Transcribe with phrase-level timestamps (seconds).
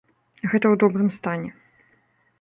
[0.49, 1.49] Гэта ў добрым стане.